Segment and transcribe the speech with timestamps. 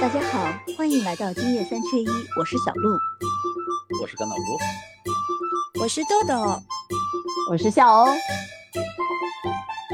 [0.00, 2.06] 大家好，欢迎来到今夜三缺一，
[2.38, 2.90] 我是小鹿，
[4.02, 6.60] 我是甘道夫，我是豆豆，
[7.50, 8.08] 我是夏欧。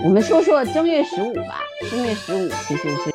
[0.05, 1.61] 我们说说正月十五吧，
[1.91, 3.11] 正月十五其实是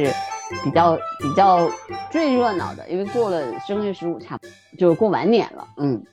[0.64, 1.70] 比较比较
[2.12, 5.68] 最热闹的，因为过了正月十五，差不多就过完年了。
[5.78, 6.06] 嗯，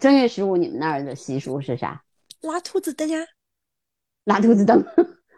[0.00, 2.02] 正月十五你们那儿的习俗是啥？
[2.42, 3.18] 拉兔子灯呀，
[4.24, 4.84] 拉兔子灯。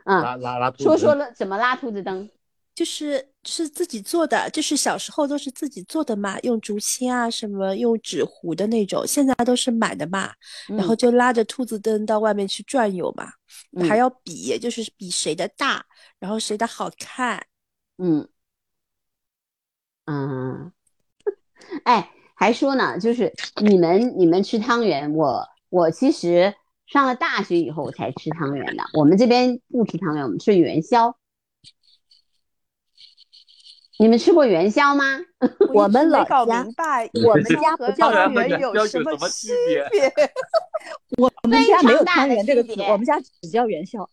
[0.04, 0.72] 嗯， 拉拉拉。
[0.78, 2.28] 说说了怎么拉兔子灯？
[2.80, 10.32] 就是是自己做的，就是小时候都是自己做的嘛，用竹签啊什么，用纸糊的那种，现在都是买的嘛。
[10.66, 13.30] 然后就拉着兔子灯到外面去转悠嘛，
[13.86, 15.84] 还要比，就是比谁的大，
[16.18, 17.44] 然后谁的好看。
[17.98, 18.26] 嗯
[20.06, 20.72] 嗯，
[21.84, 26.54] 哎，还说呢，就是你们你们吃汤圆，我我其实
[26.86, 31.14] 上了大学以后才吃汤圆的，我们这边不吃汤圆，我们吃元宵。
[34.00, 35.04] 你们吃过元宵吗？
[35.74, 36.66] 我们老家，
[37.26, 39.48] 我们家和汤圆有什么区
[39.90, 40.10] 别？
[41.20, 44.08] 我们家没有汤圆这个词，我们家只叫元宵。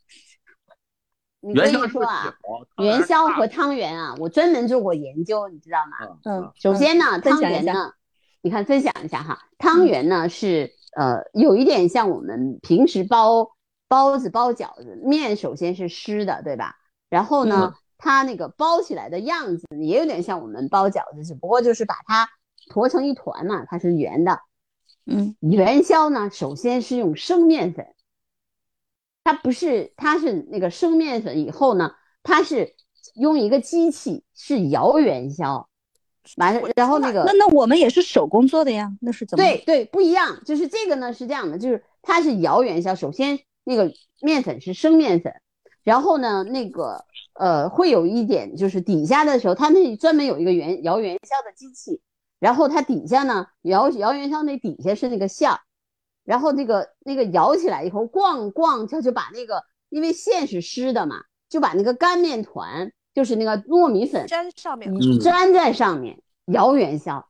[1.39, 2.35] 你跟你说啊，
[2.79, 6.17] 元宵和汤圆啊，我专门做过研究，你知道吗？
[6.25, 6.51] 嗯。
[6.55, 7.93] 首先呢，汤圆呢，
[8.41, 13.51] 你看分享一下哈，汤圆呢是呃有一点像我们平时包
[13.87, 16.75] 包子、包饺子，面首先是湿的，对吧？
[17.09, 17.73] 然后呢？
[17.97, 22.29] 它那个包起来的样子也有点像我们包饺子，只不过就是把它
[22.69, 24.39] 坨成一团嘛，它是圆的。
[25.05, 27.87] 嗯，元宵呢，首先是用生面粉，
[29.23, 32.75] 它不是，它是那个生面粉以后呢，它是
[33.15, 35.69] 用一个机器是摇元宵，
[36.35, 39.43] 完了，然后那个那那我们也是手工做的呀，那是怎么？
[39.43, 45.33] 对对，不一样，就是这个呢是这样的，就是它是摇元宵，首先那个面粉是生面粉，
[45.87, 47.05] 然后呢那个。
[47.39, 52.01] 呃，会有一点，就是底下的时候，它那专门有一个元摇元宵的机器，
[52.39, 55.59] 然后它底下呢摇摇元宵那底下是那个馅儿，
[56.25, 61.17] 然后那个那个摇起来以后，咣咣，它就把那个因为馅是湿的嘛，
[61.47, 67.23] 就把那个干面团，就是那个糯米粉粘上面，粘在上面摇元宵。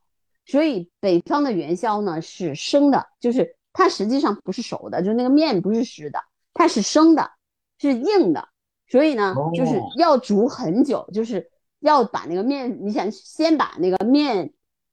[0.46, 6.18] 所以北方的元宵呢是生的，就是它实际上不是熟的，就是那个面不是湿的，
[6.54, 7.30] 它是生的，
[7.78, 8.48] 是硬的。
[8.88, 11.50] 所以呢，就是要煮很久，就是
[11.80, 14.52] 要把那个面，你想先把那个面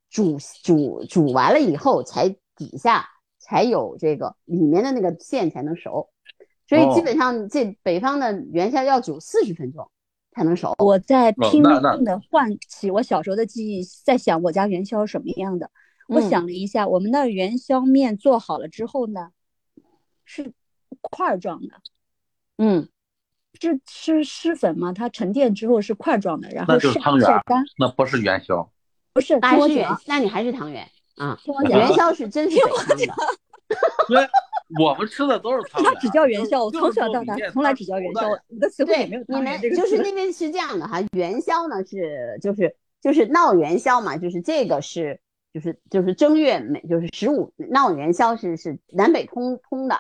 [0.10, 3.08] 煮煮煮完了以后，才底下
[3.40, 6.10] 才有这个里面的那个馅才能熟。
[6.68, 9.90] 所以基本上这北方的元宵要煮四十分钟
[10.32, 10.74] 才能熟。
[10.80, 15.70] 我在拼命的唤起我小时候的记忆，在想我家元宵什么样的。
[16.08, 19.30] 我想了一下，我们那元宵面做好了之后呢，
[20.26, 20.52] 是
[21.02, 21.82] 块状的，
[22.58, 22.88] 嗯。
[23.62, 24.92] 是是湿粉吗？
[24.92, 27.28] 它沉淀之后是块状的，然后是汤圆，
[27.78, 28.70] 那不是元宵，
[29.14, 31.40] 不是是圆，那你还是汤圆啊？
[31.70, 33.16] 元宵是真是北方的。
[34.10, 34.28] 对，
[34.78, 35.94] 我们吃的都是汤圆。
[35.94, 38.28] 它只叫元宵，从小到大从来只叫元宵。
[38.50, 45.18] 你的词汇里没有汤圆这个就是那边是这样的哈，元宵呢是就是就是闹元宵嘛，就是这个是
[45.54, 49.98] 就是就是正月每就是十五闹元宵是是南北通通的，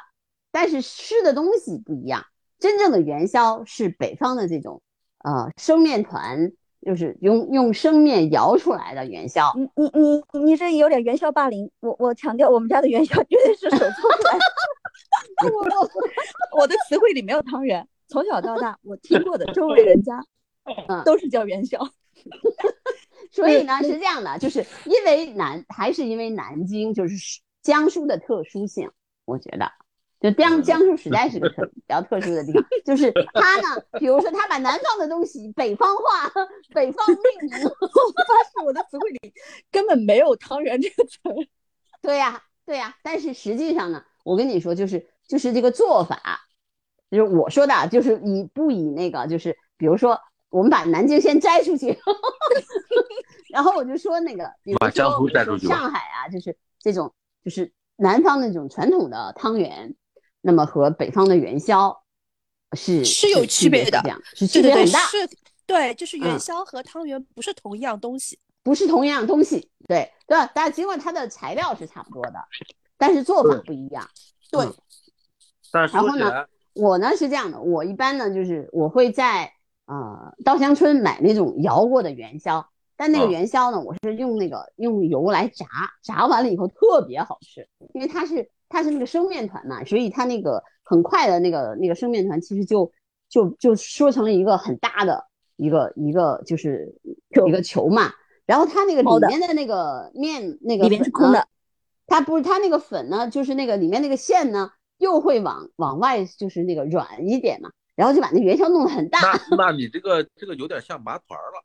[0.52, 2.26] 但是吃的东西不一样。
[2.60, 4.82] 真正的元宵是北方的这种，
[5.24, 6.52] 呃，生面团，
[6.82, 9.52] 就是用用生面摇出来的元宵。
[9.56, 11.70] 你你你你这有点元宵霸凌。
[11.80, 14.46] 我我强调，我们家的元宵绝对是手做出来的。
[16.58, 17.88] 我的词汇里没有汤圆。
[18.08, 20.24] 从小到大，我听过的周围人家，
[20.88, 21.80] 嗯，都是叫元宵。
[23.32, 28.90] 所以呢，是这样的，就是因为南，还是因为南京，就是江苏的特殊性，
[29.26, 29.70] 我觉得。
[30.25, 36.31] 就江江苏实在是个特比较特殊的地方，就是他呢，比如说他把南方的东西北方化，
[36.74, 37.18] 北方命
[37.52, 39.34] 名， 发现我的词汇里
[39.72, 41.19] 根本没有汤圆这个词。
[42.02, 46.40] 对呀，对呀，但是实际上呢，我跟你说，就是就是这个做法，
[47.12, 50.19] 就是我说的，就是以不以那个，就是比如说
[50.50, 51.96] 我们把南京先摘出去，
[53.53, 54.90] 然后我就说那个，比如说
[55.59, 57.14] 上海啊，就是这种
[57.44, 59.96] 就是南方那种传统的汤圆。
[60.46, 62.03] 那么和北方的元宵
[62.74, 64.00] 是是有区别的，
[64.36, 65.00] 是区别很大。
[65.00, 65.28] 是，
[65.66, 69.72] 对，就是元宵和汤圆不是同样东西，不是同样东西。
[69.88, 70.52] 对，对吧？
[70.53, 72.36] 但尽管它的材料是差不多的，
[72.96, 74.08] 但是做法不一样。
[74.52, 74.68] 对。
[75.72, 76.46] 但是然后呢，
[76.76, 79.52] 我呢是这样的，我一般呢就是我会在
[79.88, 85.66] 呃稻香村买那种摇过的元宵，但那个元宵呢，我是用那个用油来炸，
[86.03, 88.52] 炸完了以后特别好吃，因为它是。
[88.76, 92.92] 它是那个生面团嘛，所以它那个很快的那个那个生面团，其实就
[93.30, 95.24] 就就说成了一个很大的
[95.56, 96.94] 一个一个就是
[97.48, 98.12] 一个球嘛，
[98.46, 101.48] 然后它那个里面的那个面那个里面是空的，
[102.06, 111.64] 它不是它那个粉呢，就是那个里面那个馅呢，又会往往外就是那个软一点嘛，然后就把那元宵弄得很大，那那你这个这个有点像麻团了。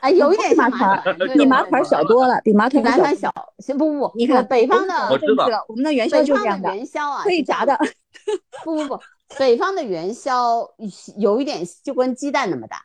[0.00, 7.78] 哎，有一点像麻团比麻团小多了，比麻比团麻团小，行不不不，你看北方的我知道这个我们的元宵就是这样的，元宵啊，可以炸的。
[8.64, 9.00] 不不不，
[9.38, 10.68] 北方的元宵
[11.16, 12.82] 有一点就跟鸡蛋那么大。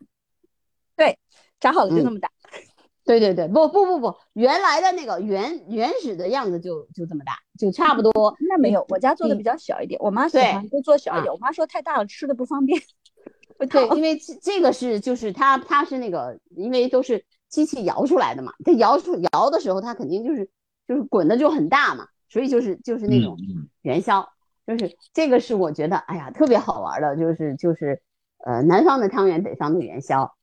[0.96, 1.18] 对
[1.60, 2.30] 炸好了就嗯那么大。
[3.04, 8.36] 对对对，不不不不，原来的那个原原始的样子就就这么大，就差不多。
[8.48, 11.34] 那没有，我家做的比较小一点，我妈喜对欢就做小一啊点。
[11.34, 12.86] 我妈说太大了吃的不方便，会
[13.70, 20.50] 对，因为这这个是就是它它是那个，因为都是机器摇出来的嘛，它摇出摇的时候，它肯定就是
[20.88, 23.68] 就是滚的就很大嘛，所以就是就是那种嗯。
[23.82, 24.30] 元宵，
[24.68, 28.02] 就是这个是我觉得哎呀特别好玩的，就是就是
[28.46, 30.36] 呃南方的汤圆，北方的元宵，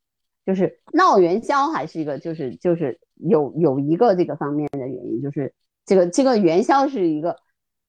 [0.45, 5.53] 就是闹元宵还是一个就是就是有有一个这个方面的原因，就是
[5.85, 7.37] 这个这个元宵是一个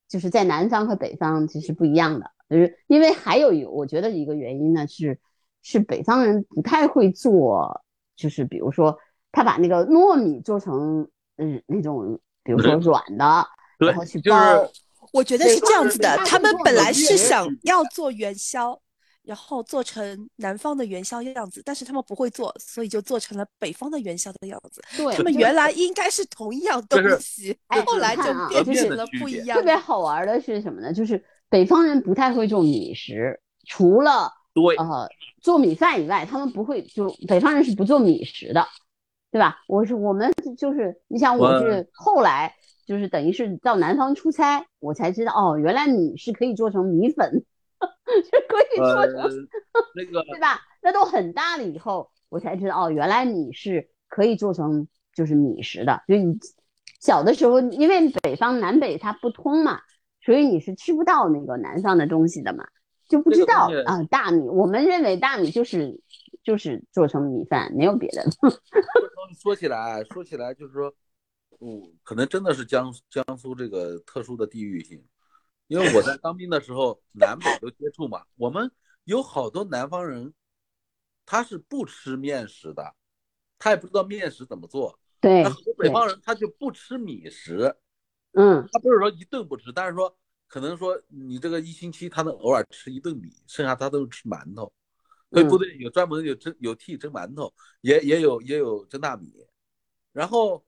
[0.09, 5.19] 就是在南方和北方其实不一样的，就是因为还有一个我觉得一个原因呢是
[5.63, 7.83] 是北方人不太会做，
[8.17, 8.99] 就是比如说
[9.33, 13.47] 他把那个糯米做成嗯那种比如说软的，
[13.79, 14.71] 然后去，就是包。
[15.13, 18.81] 我觉得是这样子的，他他们本来是想要做元宵，
[19.23, 24.81] 然后做成南方的元宵样子，但是他们不会做，所以就做成了北方的元宵的样子。
[24.97, 28.23] 对，他们原来应该是同一样东西，哎后来就
[28.63, 29.65] 变成了不一样特。
[29.65, 30.93] 别好玩的是什么呢？
[30.93, 31.21] 就是
[31.51, 35.09] 北方人不太会做米食，除了对，呃
[35.43, 38.67] 做米饭以外，他们不会就北方人是不做米食的，
[39.31, 39.59] 对吧？
[39.69, 42.55] 我是我们就是你想我我是后来
[42.87, 47.45] 就是等于是到南方出差，我才知道哦，原来米是可以做成米粉，
[48.07, 49.49] 是可以做呃成、，
[49.95, 50.61] 那个对吧？
[50.83, 56.03] 那都很大了以后，我才知道哦，原来米是可以做成就是米食的。
[56.09, 56.39] 就你
[57.01, 59.81] 小的时候，因为北方南北它不通嘛，
[60.21, 62.67] 所以你是吃不到那个南方的东西的嘛，
[63.09, 66.01] 就不知道啊、大米，我们认为大米就是
[66.43, 68.25] 就是做成米饭，没有别的。
[69.41, 70.93] 说起来，说起来就是说，
[71.61, 75.03] 嗯，可能真的是江江苏这个特殊的地域性，
[75.69, 78.71] 因为我在当兵的时候，南北都接触嘛，我们
[79.05, 80.35] 有好多南方人，
[81.25, 82.95] 他是不吃面食的，
[83.59, 84.99] 他也不知道面食怎么做。
[85.21, 87.77] 对那很多北方人他就不吃米食，
[88.33, 90.17] 嗯，他不是说一顿不吃，但是说
[90.47, 94.73] 可能说你这个一星期他能偶尔吃一顿米，剩下他都是吃馒头。
[95.33, 99.33] 所以部队有专门有蒸有屉蒸馒头，也也有也有蒸大米，
[100.13, 100.65] 然后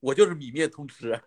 [0.00, 1.18] 我就是米面通吃，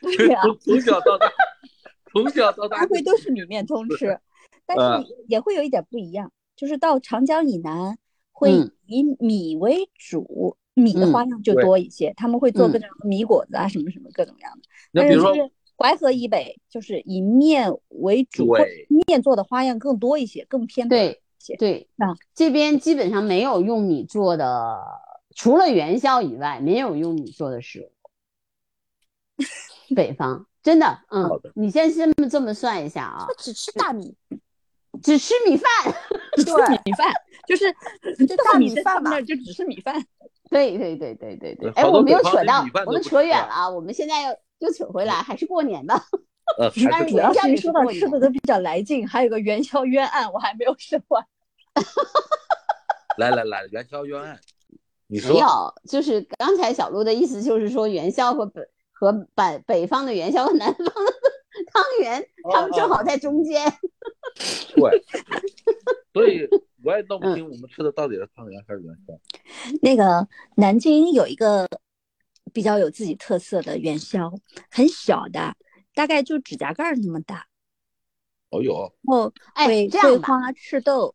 [0.42, 1.30] 从从小到大，
[2.12, 4.20] 从小到大安徽都是米面通吃，
[4.66, 7.98] 但呃是也会有一点不一样，就是到长江以南
[8.30, 8.72] 会嗯。
[8.88, 14.68] 以米为主，米的嗯花样就多一些，他们会做嗯各种米果子啊，什么什么各种样的。
[14.92, 15.32] 那比如说
[15.78, 18.54] 淮河以北，就是以面为主，
[19.06, 21.56] 面做的花样更多一些，更偏对些。
[21.56, 24.78] 对啊，这边基本上没有用米做的，
[25.34, 27.90] 除了元宵以外，没有用米做的食物。
[29.94, 34.14] 北方真的，嗯你先这么这么算一下啊，只吃大米，
[35.02, 35.70] 只吃米饭。
[36.36, 37.10] 只吃米饭，
[37.48, 37.64] 就是
[38.26, 40.04] 这大米饭那就只吃米饭。
[40.50, 45.94] 对对对对对对对，哎，我们又扯到，我们扯远了啊，我们现在又又扯回来，还是过年的。
[46.58, 51.24] 呃，但还是主要是说到吃的过年都比较来劲，还有个元宵冤案，我还没有说完。
[53.18, 54.38] 来来来，元宵冤案，
[55.08, 60.92] 你没说有，就是刚才小鹿的意思就是说元宵和北和北北方的元宵和南方的
[61.72, 63.60] 汤圆，他们正好在中间。
[64.76, 65.04] 对，
[66.12, 66.48] 所以
[66.82, 69.14] 我也弄不嗯清我们吃的到底是汤圆还是元宵。
[69.82, 71.68] 那个南京有一个
[72.52, 74.32] 比较有自己特色的元宵，
[74.70, 75.54] 很小的，
[75.94, 77.46] 大概就指甲盖那么大，
[78.50, 81.14] 哦哟，哦哎，桂这样吧，桂花赤豆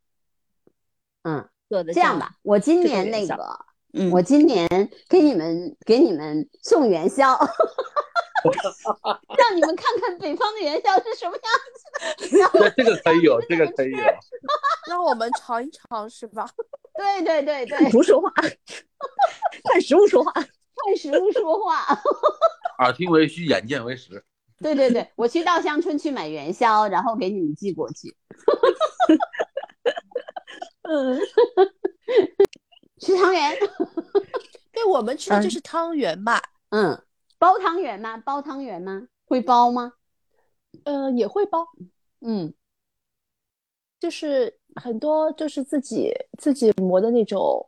[1.23, 1.93] 嗯，做的。
[1.93, 4.67] 这样，吧，我今年那个，嗯，我今年
[5.07, 7.37] 给你们给你们送元宵，
[9.37, 11.43] 让你们看看北方的元宵是什么样
[11.75, 12.69] 子的。
[12.73, 13.97] 这这个可以有，这个可以有。
[14.89, 16.49] 让我们尝一尝，是吧？
[16.95, 18.31] 对对对对，看图说话，
[19.63, 20.31] 看实物说话。
[20.33, 21.85] 看食物说话。
[22.79, 24.23] 耳听为虚，眼见为实。
[24.59, 28.15] 对对对，我去稻香村去买元宵，然后给你们寄过去。
[30.83, 31.19] 嗯，
[32.99, 33.57] 吃汤圆，
[34.71, 36.99] 对，我们吃的就嗯是汤圆嘛，嗯，
[37.41, 38.17] 包汤圆吗？
[38.17, 39.07] 包汤圆吗？
[39.25, 39.93] 会包吗？
[40.83, 41.65] 呃，也会包，
[42.19, 42.53] 嗯，
[43.99, 47.67] 就是很多就是自己自己磨的那种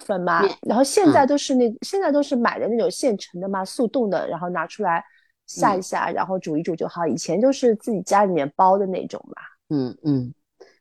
[0.00, 5.04] 粉嘛，然后现在嗯都是那、现在都是买的那种现成的嘛，速冻的，然后拿出来
[5.46, 7.06] 下一嗯下，然后煮一煮就好。
[7.06, 9.42] 以前都是自己家里面包的那种嘛。
[9.68, 10.34] 嗯嗯，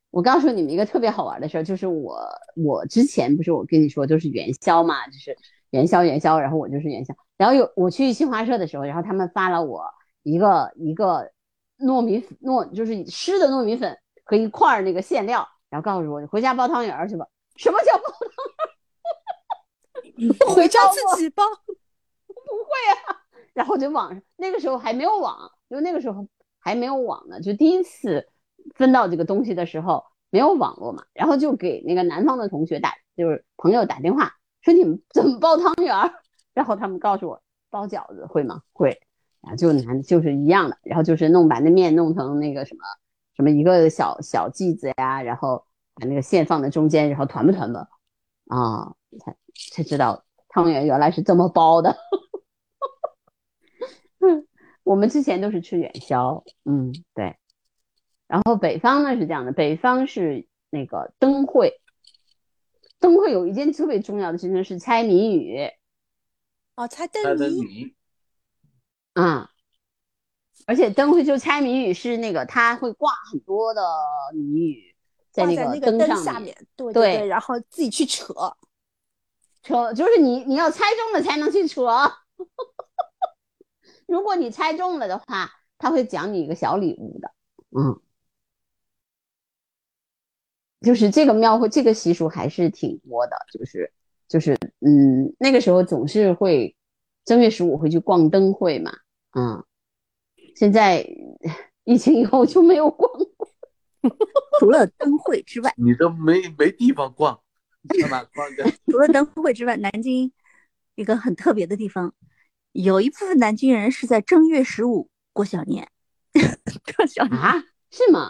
[0.09, 2.17] 我告诉你们一个特别好玩的事儿，就是我
[2.55, 5.38] 我之前不是我跟你说就是元宵嘛，就是
[5.72, 9.84] 元宵元宵，然后我就是元宵，然后有我去新华社的时候，然后他们发了我
[10.24, 11.32] 一个一个
[11.80, 17.25] 糯米粉糯就是湿的糯米粉和一块儿那个馅料，然后告诉我你回家包汤圆儿去吧。
[17.56, 18.20] 什么叫包汤
[20.16, 20.46] 圆儿？
[20.54, 21.44] 回家自己包，
[23.54, 26.28] 然后就网上那个时候还没有网，因为那个时候
[26.60, 28.28] 还没有网呢，就第一次
[28.75, 36.12] 分到这个东西的时候没有网络嘛，然后就给那个南方的同学打，就是朋友打电话说你们怎么包汤圆儿，
[36.53, 38.62] 然后他们告诉我包饺子会吗？
[38.74, 39.01] 会，
[39.41, 42.82] 然后就难就是一样的，然后就是弄把那面弄成那个什么
[43.36, 45.65] 什么一个小小剂子呀，然后
[45.96, 47.88] 把那个馅放在中间，然后团吧团吧，
[48.48, 49.36] 啊，才
[49.72, 51.98] 才知道汤圆原来是这么包的。
[54.84, 57.36] 我们之前都是吃元宵，嗯，对。
[58.27, 61.80] 然后北方呢是这样的，北方是那个灯会，
[63.01, 65.70] 灯会有一件特别重要的事情是猜谜语
[66.75, 67.93] 哦，猜猜灯谜，
[69.13, 69.50] 啊，
[70.65, 73.81] 而且灯会就猜谜语是那个他会挂很多的
[74.34, 74.96] 谜语
[75.31, 76.93] 在那个那个灯上面，下面，对。
[76.93, 78.34] 对对，然后自己去扯。
[79.63, 81.86] 扯就是你你要猜中了才能去扯，
[84.08, 87.31] 如果你猜中了的话，他会奖你一个小礼物的，
[87.77, 88.00] 嗯，
[90.81, 93.91] 就是这个庙会这个习俗还是挺多的，就是
[94.27, 96.75] 就是嗯，那个时候总是会
[97.23, 98.91] 正月十五会去逛灯会嘛，
[99.38, 99.63] 嗯，
[100.55, 101.07] 现在
[101.83, 103.47] 疫情以后就没有逛过，
[104.59, 107.39] 除了灯会之外，你都没没地方逛，
[107.93, 108.77] 你上哪逛去？
[108.91, 110.31] 除了灯会之外，南京
[110.95, 112.13] 一个很特别的地方，
[112.71, 115.88] 有一部分南京人是在正月十五过小年。
[116.95, 118.29] 过小年，啊，是吗？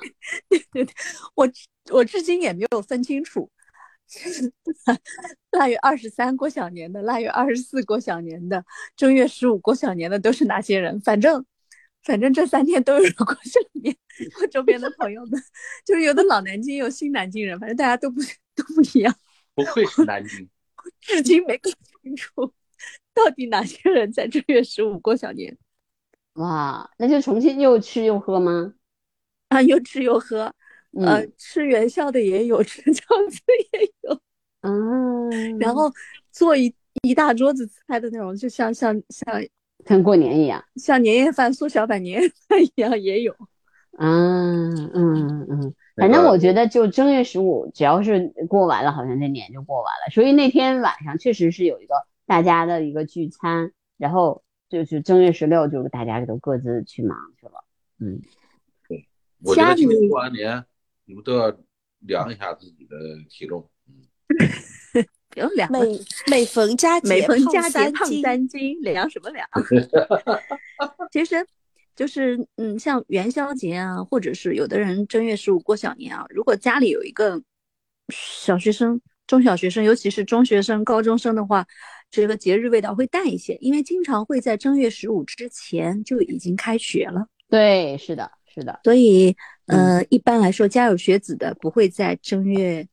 [0.49, 0.93] 对对对
[1.35, 1.47] 我
[1.89, 3.49] 我至今也没有分清楚，
[5.51, 8.63] 腊月二十三过小年的，腊月二十四过小年的，
[8.95, 10.99] 正月十五过小年的都是哪些人？
[11.01, 11.45] 反正
[12.03, 13.95] 反正这三天都有人过小年。
[14.39, 15.41] 我周边的朋友们，
[15.85, 18.21] 就是有的老南京，有新南京人，反正大家都不
[18.55, 19.13] 都不一样。
[19.55, 20.49] 不愧是南京，
[21.01, 21.69] 至今没搞
[22.03, 22.53] 清楚
[23.13, 25.57] 到底哪些人在正月十五过小年
[26.33, 28.73] 哇，那就重庆又吃又喝吗？
[29.49, 30.53] 啊，又吃又喝，
[30.99, 33.39] 呃嗯，吃元宵的也有， 吃饺子
[33.73, 34.19] 也有，
[34.61, 35.91] 嗯，然后
[36.31, 39.41] 做一一大桌子菜的那种，就像像像
[39.85, 40.63] 像过年一样。
[40.75, 43.35] 像年夜饭、缩小版年夜饭一样也有。
[43.97, 50.11] 嗯嗯嗯，反正我觉得就正月十五，只要是过完了，好像这年就过完了。
[50.11, 51.95] 所以那天晚上确实是有一个
[52.25, 57.63] 大家的一个聚餐，然后就是正月十六就大家都各自去忙去了。
[57.99, 58.21] 嗯，
[59.43, 60.63] 我觉得今家里年过完年，
[61.11, 61.53] 你们都要
[61.99, 62.95] 量一下自己的
[63.29, 63.69] 体重。
[65.29, 65.79] 不用量，每
[66.27, 69.45] 每逢佳节，每逢佳节胖三斤，量什么量？
[71.11, 71.45] 其实
[71.95, 77.41] 就是嗯，像元宵节啊，或者是有的人正月十五过小年啊，如果家里有一个
[78.09, 81.65] 小学生、中小学生，尤其是中学生、高中生的话，
[82.09, 87.27] 这个节日味道会淡一些，因为经常会在正月十五之前就已经开学了。
[87.49, 89.35] 对，是的，是的，所以，
[89.71, 92.87] 呃，一般来说，家有学子的不会在正月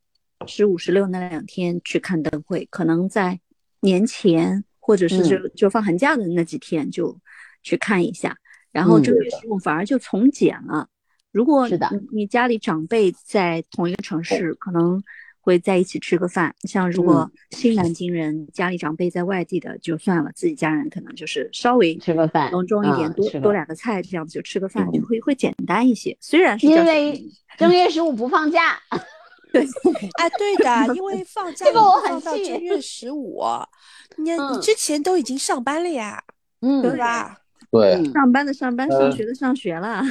[0.46, 3.38] 十五、十六那两天去看灯会，可能在
[3.80, 7.18] 年前或者是就就放寒假的那几天就
[7.62, 8.36] 去看一下。
[8.70, 10.88] 然后嗯正月十五反而就从简了。
[11.32, 15.02] 如果是的你你家里长辈在同一个城市，可能
[15.40, 16.54] 会在一起吃个饭。
[16.64, 26.16] 像如果新南京人家里长辈在外地的就算了，自己家人可能就是稍微吃个饭，隆重一点，多多两个菜，这样子就吃个饭，就会会简单一些。
[26.20, 27.22] 虽然是因为
[27.56, 28.78] 正月十五不放假。
[29.50, 29.62] 对，
[30.20, 33.42] 哎，对的，因为放假这个我很放到正月十五，
[34.18, 36.22] 你嗯你之前都已经上班了呀，
[36.60, 37.34] 嗯，对吧？
[37.70, 40.02] 对，嗯上班的上班，上呃学的上学了。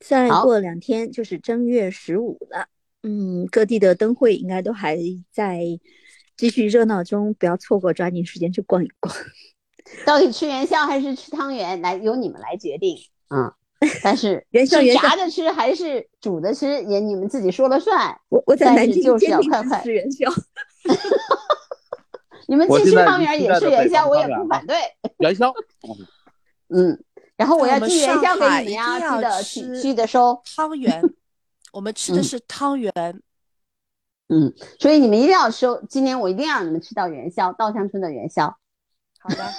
[0.00, 2.66] 再好过两天就是正月十五了，
[3.02, 4.98] 嗯，各地的灯会应该都还
[5.32, 5.60] 在
[6.36, 9.14] 继续热闹中，不要错过，抓紧时间去逛一逛。
[10.04, 12.96] 到底吃元宵还是吃汤圆，来由你们来决定。
[13.30, 13.52] 嗯，
[14.02, 18.14] 但是是元宵元宵炸着吃还是煮着吃，也你们自己说了算。
[18.28, 20.30] 我我在但南京就是要快快吃元宵。
[22.48, 24.76] 你们既吃汤圆也吃元宵，我也不反对。
[25.18, 25.52] 元宵，
[26.68, 26.98] 嗯，
[27.36, 30.40] 然后我要寄元宵给你们呀，记得记得收。
[30.56, 31.02] 汤圆，
[31.72, 32.92] 我们吃的嗯是汤圆。
[34.28, 38.54] 嗯，所以你们一定要收，今年我一定要让你们吃到元宵，稻香村的元宵。
[39.20, 39.52] 好的，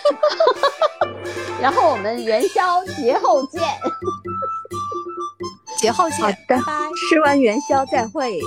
[1.60, 3.60] 然后我们元宵节后见。
[5.78, 6.64] 节后见，好的拜拜。
[7.08, 8.38] 吃完元宵再会。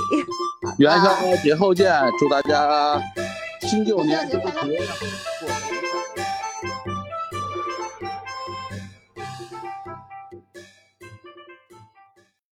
[0.80, 3.00] 元宵节后见，祝大家
[3.62, 4.76] 新旧年元宵节快乐
[5.40, 5.54] 过得